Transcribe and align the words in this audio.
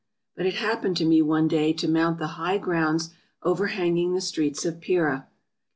But 0.35 0.47
it 0.47 0.55
hap 0.55 0.81
pened 0.81 0.95
to 0.95 1.05
me 1.05 1.21
one 1.21 1.47
day 1.47 1.73
to 1.73 1.87
mount 1.87 2.17
the 2.17 2.29
high 2.33 2.57
grounds 2.57 3.11
overhang 3.43 3.99
ing 3.99 4.15
the 4.15 4.19
streets 4.21 4.65
of 4.65 4.81
Pera. 4.81 5.27